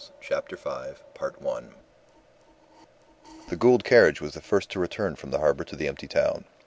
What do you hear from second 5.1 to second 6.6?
from the harbour to the empty town.